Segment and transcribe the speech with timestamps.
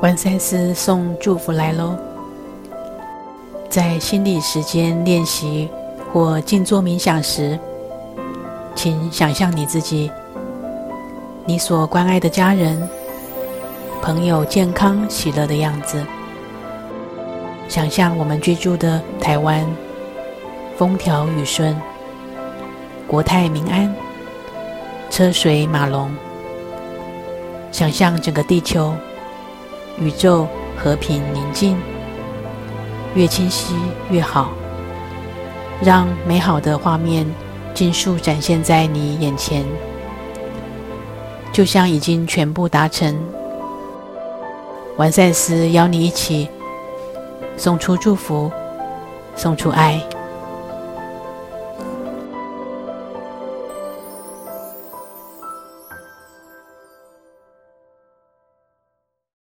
[0.00, 1.96] 完赛斯送祝福来喽！
[3.68, 5.68] 在心理时间练习
[6.12, 7.58] 或静坐冥想时，
[8.76, 10.08] 请想象你自己、
[11.44, 12.88] 你所关爱的家人、
[14.00, 16.00] 朋友健康喜乐的样子。
[17.68, 19.66] 想象我们居住的台湾
[20.76, 21.76] 风调雨顺、
[23.08, 23.92] 国泰民安、
[25.10, 26.08] 车水马龙。
[27.72, 28.94] 想象整个地球。
[30.00, 31.76] 宇宙和平宁静，
[33.14, 33.74] 越清晰
[34.10, 34.50] 越好。
[35.82, 37.24] 让美好的画面
[37.72, 39.64] 尽数展现在你眼前，
[41.52, 43.16] 就像已经全部达成。
[44.96, 46.48] 完赛时邀你一起
[47.56, 48.50] 送出祝福，
[49.36, 50.02] 送出爱。